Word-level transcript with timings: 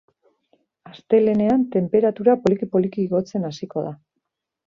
Astelehenean 0.91 1.65
tenperatura 1.75 2.35
poliki-poliki 2.45 3.03
igotzen 3.09 3.47
hasiko 3.51 3.87
da. 3.91 3.95